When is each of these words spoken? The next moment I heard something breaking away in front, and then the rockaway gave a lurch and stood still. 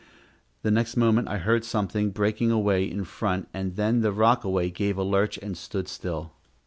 The 0.63 0.71
next 0.71 0.97
moment 0.97 1.27
I 1.27 1.37
heard 1.37 1.63
something 1.63 2.09
breaking 2.09 2.49
away 2.49 2.89
in 2.89 3.03
front, 3.03 3.47
and 3.53 3.75
then 3.75 4.01
the 4.01 4.11
rockaway 4.11 4.71
gave 4.71 4.97
a 4.97 5.03
lurch 5.03 5.37
and 5.37 5.55
stood 5.55 5.87
still. 5.87 6.31